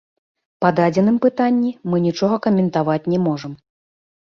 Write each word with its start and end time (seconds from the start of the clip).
Па 0.65 0.71
дадзеным 0.79 1.21
пытанні 1.27 1.71
мы 1.93 2.03
нічога 2.09 2.43
каментаваць 2.49 3.01
не 3.15 3.19
можам. 3.33 3.53